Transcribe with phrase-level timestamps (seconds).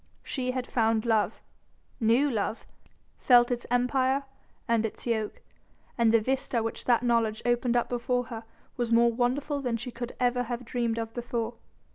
[0.23, 1.43] She had found love,
[1.99, 2.65] knew love,
[3.19, 4.23] felt its empire
[4.67, 5.43] and its yoke,
[5.95, 8.43] and the vista which that knowledge opened up before her
[8.77, 11.53] was more wonderful than she could ever have dreamed of before.